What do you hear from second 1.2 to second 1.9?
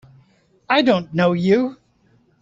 you!